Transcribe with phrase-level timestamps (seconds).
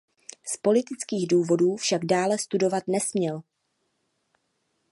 [0.53, 3.43] Z politických důvodů však dále studovat nesměl.